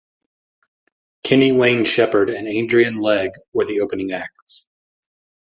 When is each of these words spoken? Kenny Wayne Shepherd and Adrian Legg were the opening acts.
Kenny 1.23 1.51
Wayne 1.51 1.85
Shepherd 1.85 2.31
and 2.31 2.47
Adrian 2.47 2.97
Legg 2.97 3.33
were 3.53 3.65
the 3.65 3.81
opening 3.81 4.13
acts. 4.13 4.67